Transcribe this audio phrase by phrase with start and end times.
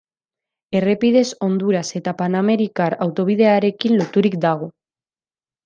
[0.79, 4.75] Errepidez Honduras eta Panamerikar autobidearekin loturik dago.